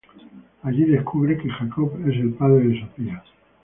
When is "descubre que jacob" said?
0.85-1.93